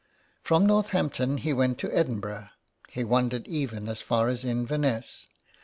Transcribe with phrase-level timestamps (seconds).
[0.41, 2.47] From Northampton he went to Edinburgh,
[2.89, 5.27] he wandered even as far as Inverness.